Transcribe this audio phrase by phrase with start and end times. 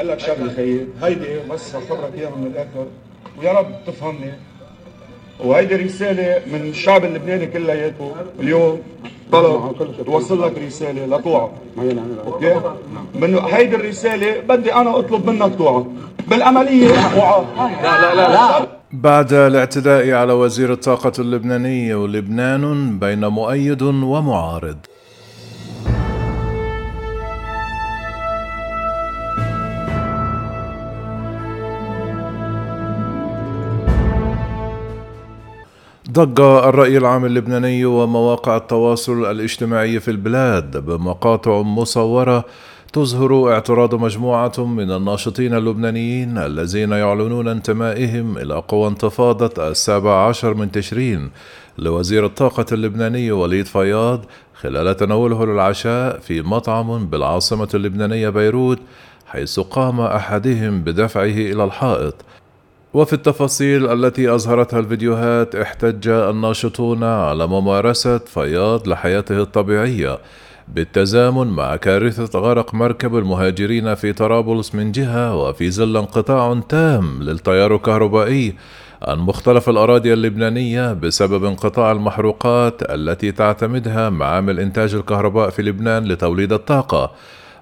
[0.00, 2.86] لك شغله خيي هيدي بس خبرك إياها من الآخر.
[3.38, 4.32] ويا رب تفهمني.
[5.44, 8.82] وهيدي رسالة من الشعب اللبناني كلياته اليوم.
[9.32, 9.76] طلب
[10.06, 11.48] توصل لك رسالة لتوعى
[12.26, 12.60] أوكي؟
[13.14, 15.84] من هيدي الرسالة بدي أنا أطلب منك توعى
[16.28, 17.44] بالعملية وعى
[17.82, 18.14] لا لا.
[18.14, 18.66] لا, لا.
[18.92, 24.78] بعد الاعتداء على وزير الطاقة اللبناني ولبنان بين مؤيد ومعارض.
[36.12, 42.44] ضج الرأي العام اللبناني ومواقع التواصل الاجتماعي في البلاد بمقاطع مصورة
[42.92, 50.70] تظهر اعتراض مجموعة من الناشطين اللبنانيين الذين يعلنون انتمائهم إلى قوى انتفاضة السابع عشر من
[50.70, 51.30] تشرين
[51.78, 54.24] لوزير الطاقة اللبناني وليد فياض
[54.54, 58.78] خلال تناوله للعشاء في مطعم بالعاصمة اللبنانية بيروت
[59.26, 62.14] حيث قام أحدهم بدفعه إلى الحائط.
[62.94, 70.18] وفي التفاصيل التي أظهرتها الفيديوهات احتج الناشطون على ممارسة فياض لحياته الطبيعية
[70.68, 77.74] بالتزامن مع كارثة غرق مركب المهاجرين في طرابلس من جهة وفي ظل انقطاع تام للتيار
[77.74, 78.54] الكهربائي
[79.02, 86.52] عن مختلف الأراضي اللبنانية بسبب انقطاع المحروقات التي تعتمدها معامل إنتاج الكهرباء في لبنان لتوليد
[86.52, 87.10] الطاقة.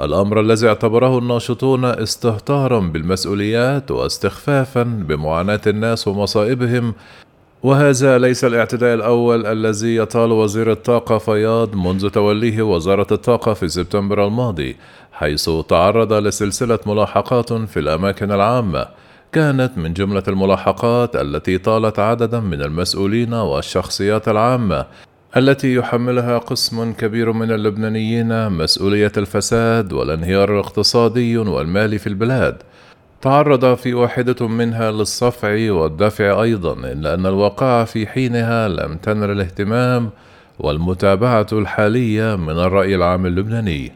[0.00, 6.94] الأمر الذي اعتبره الناشطون استهتارا بالمسؤوليات واستخفافا بمعاناة الناس ومصائبهم
[7.62, 14.26] وهذا ليس الاعتداء الأول الذي يطال وزير الطاقة فياض منذ توليه وزارة الطاقة في سبتمبر
[14.26, 14.76] الماضي
[15.12, 18.86] حيث تعرض لسلسلة ملاحقات في الأماكن العامة.
[19.32, 24.86] كانت من جملة الملاحقات التي طالت عددا من المسؤولين والشخصيات العامة
[25.36, 32.62] التي يحملها قسم كبير من اللبنانيين مسؤولية الفساد والانهيار الاقتصادي والمالي في البلاد.
[33.22, 40.10] تعرض في واحدة منها للصفع والدفع أيضا إلا أن الواقعة في حينها لم تنر الاهتمام
[40.58, 43.92] والمتابعة الحالية من الرأي العام اللبناني.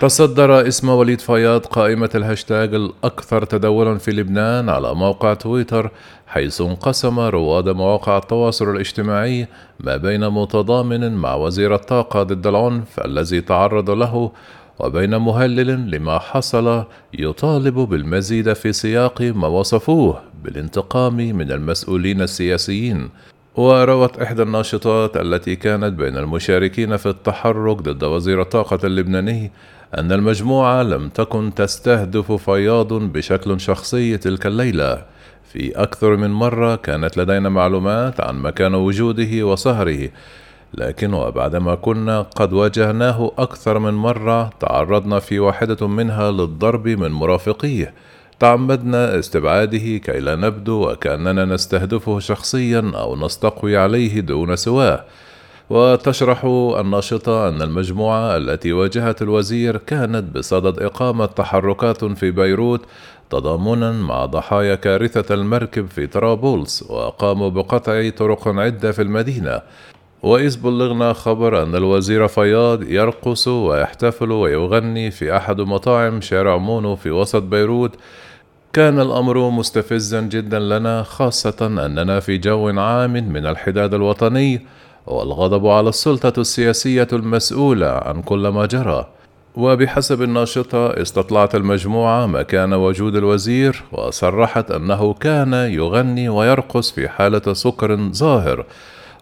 [0.00, 5.90] تصدر اسم وليد فياض قائمة الهاشتاج الأكثر تداولا في لبنان على موقع تويتر
[6.26, 9.48] حيث انقسم رواد مواقع التواصل الاجتماعي
[9.80, 14.32] ما بين متضامن مع وزير الطاقة ضد العنف الذي تعرض له
[14.78, 16.84] وبين مهلل لما حصل
[17.14, 23.10] يطالب بالمزيد في سياق ما وصفوه بالانتقام من المسؤولين السياسيين.
[23.56, 29.52] وروت إحدى الناشطات التي كانت بين المشاركين في التحرك ضد وزير الطاقة اللبناني
[29.94, 35.02] أن المجموعة لم تكن تستهدف فياض بشكل شخصي تلك الليلة.
[35.52, 40.08] في أكثر من مرة كانت لدينا معلومات عن مكان وجوده وسهره
[40.74, 47.94] لكن وبعدما كنا قد واجهناه أكثر من مرة تعرضنا في واحدة منها للضرب من مرافقيه.
[48.38, 55.04] تعمدنا استبعاده كي لا نبدو وكأننا نستهدفه شخصيا أو نستقوي عليه دون سواه.
[55.70, 56.44] وتشرح
[56.80, 62.80] الناشطة أن المجموعة التي واجهت الوزير كانت بصدد إقامة تحركات في بيروت
[63.30, 69.60] تضامنا مع ضحايا كارثة المركب في طرابلس وقاموا بقطع طرق عدة في المدينة.
[70.22, 77.10] وإذ بلغنا خبر أن الوزير فياض يرقص ويحتفل ويغني في أحد مطاعم شارع مونو في
[77.10, 77.96] وسط بيروت
[78.72, 84.66] كان الأمر مستفزا جدا لنا خاصة أننا في جو عام من الحداد الوطني.
[85.06, 89.06] والغضب على السلطة السياسية المسؤولة عن كل ما جرى.
[89.56, 97.96] وبحسب الناشطة استطلعت المجموعة مكان وجود الوزير وصرحت أنه كان يغني ويرقص في حالة سكر
[98.12, 98.64] ظاهر.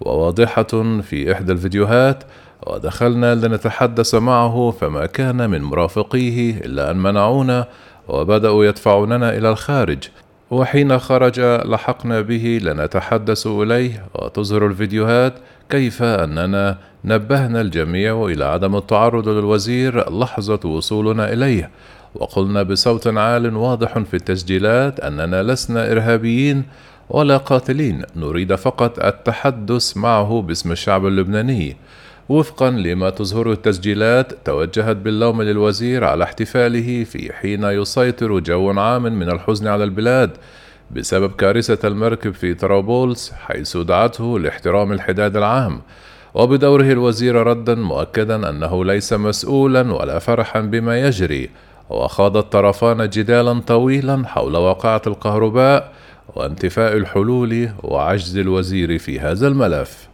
[0.00, 2.24] وواضحة في إحدى الفيديوهات
[2.66, 7.66] ودخلنا لنتحدث معه فما كان من مرافقيه إلا أن منعونا
[8.08, 10.08] وبدأوا يدفعوننا إلى الخارج.
[10.52, 15.34] وحين خرج لحقنا به لنتحدث إليه وتظهر الفيديوهات
[15.70, 21.70] كيف أننا نبهنا الجميع إلى عدم التعرض للوزير لحظة وصولنا إليه.
[22.14, 26.64] وقلنا بصوت عال واضح في التسجيلات أننا لسنا إرهابيين
[27.10, 31.76] ولا قاتلين نريد فقط التحدث معه باسم الشعب اللبناني.
[32.28, 39.30] وفقا لما تظهره التسجيلات توجهت باللوم للوزير على احتفاله في حين يسيطر جو عام من
[39.30, 40.30] الحزن على البلاد
[40.90, 45.80] بسبب كارثة المركب في طرابلس حيث دعته لاحترام الحداد العام.
[46.34, 51.50] وبدوره الوزير ردا مؤكدا أنه ليس مسؤولا ولا فرحا بما يجري
[51.90, 55.92] وخاض الطرفان جدالا طويلا حول واقعة الكهرباء
[56.34, 60.08] وانتفاء الحلول وعجز الوزير في هذا الملف.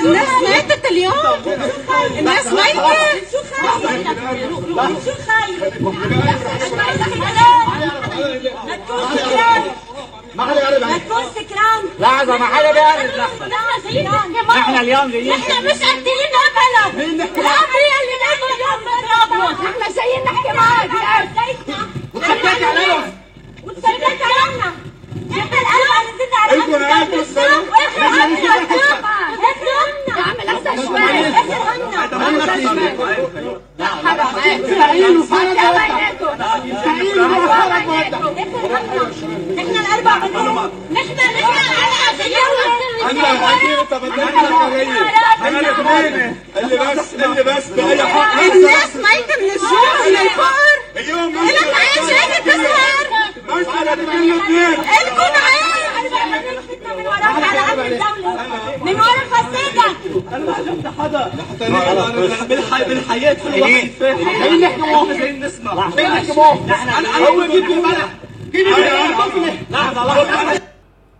[0.00, 1.14] الناس ماتت اليوم
[2.18, 2.92] الناس ميتة
[3.32, 5.82] شو خايف شو خايف
[8.66, 9.62] ما تكون سكران
[10.34, 13.46] ما حدا يقرب ما تكون سكران لحظة ما حدا بيقرب لحظة
[14.48, 18.06] نحن اليوم جايين نحن مش قادرين ابدا اللي اليوم
[19.64, 20.90] نحن جايين نحكي معك
[46.56, 52.10] اللي بس اللي بس باي حق الناس ميتة من الجوع من الفقر اليوم لك عيش
[52.10, 53.06] هيك تسهر
[53.48, 54.78] مسألة كل اثنين
[56.72, 58.32] الكم من وراك على أمن الدولة
[58.84, 59.96] من ورا فسادك
[62.48, 66.70] بالحي بالحياة في واحد فاهم جايين نحكي موقف جايين نسمع جايين نحكي موقف
[67.28, 68.08] هو جيب البلد
[68.52, 70.65] جيب البلد لحظة لحظة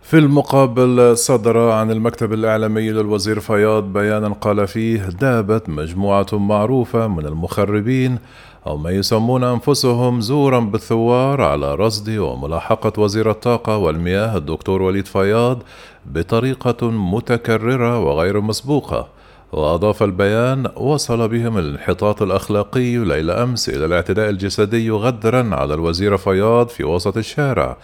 [0.07, 7.25] في المقابل صدر عن المكتب الإعلامي للوزير فياض بيانا قال فيه دابت مجموعة معروفة من
[7.25, 8.19] المخربين
[8.67, 15.63] أو ما يسمون أنفسهم زورا بالثوار على رصد وملاحقة وزير الطاقة والمياه الدكتور وليد فياض
[16.05, 19.07] بطريقة متكررة وغير مسبوقة.
[19.51, 26.67] وأضاف البيان وصل بهم الانحطاط الأخلاقي ليلة أمس إلى الاعتداء الجسدي غدرا على الوزير فياض
[26.67, 27.77] في وسط الشارع.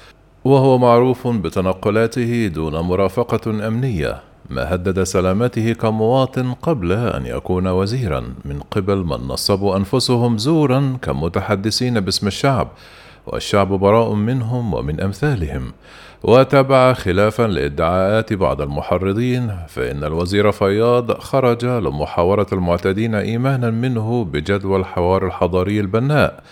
[0.45, 4.19] وهو معروف بتنقلاته دون مرافقة أمنية
[4.49, 8.19] ما هدد سلامته كمواطن قبل أن يكون وزيرا.
[8.45, 12.67] من قبل من نصبوا أنفسهم زورا كمتحدثين باسم الشعب
[13.27, 15.71] والشعب براء منهم ومن أمثالهم.
[16.23, 25.27] وتابع خلافا لإدعاءات بعض المحرضين فإن الوزير فياض خرج لمحاورة المعتدين إيمانا منه بجدوى الحوار
[25.27, 26.43] الحضاري البناء.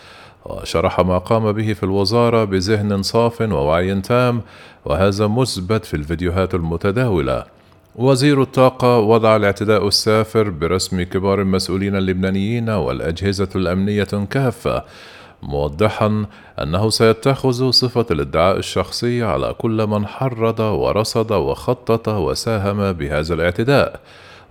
[0.45, 4.41] وشرح ما قام به في الوزارة بذهن صاف ووعي تام
[4.85, 7.43] وهذا مثبت في الفيديوهات المتداولة.
[7.95, 14.83] وزير الطاقة وضع الاعتداء السافر برسم كبار المسؤولين اللبنانيين والأجهزة الأمنية كافة
[15.43, 16.25] موضحا
[16.61, 23.99] أنه سيتخذ صفة الادعاء الشخصي على كل من حرض ورصد وخطط وساهم بهذا الاعتداء.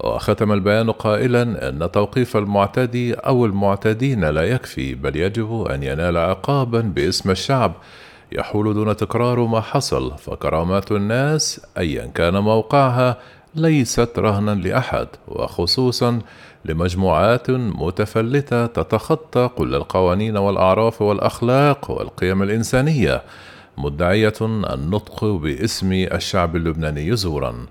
[0.05, 6.81] وختم البيان قائلا أن توقيف المعتدي أو المعتدين لا يكفي بل يجب أن ينال عقابا
[6.81, 7.73] باسم الشعب.
[8.33, 13.17] يحول دون تكرار ما حصل فكرامات الناس ايا كان موقعها
[13.55, 16.19] ليست رهنا لأحد وخصوصا
[16.65, 23.23] لمجموعات متفلتة تتخطى كل القوانين والأعراف والأخلاق والقيم الإنسانية.
[23.79, 27.67] مدعية النطق باسم الشعب اللبناني زورا.